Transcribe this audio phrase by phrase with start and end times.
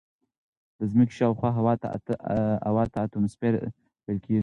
[0.79, 1.49] د ځمکې شاوخوا
[2.67, 3.53] هوا ته اتموسفیر
[4.03, 4.39] ویل کیږي.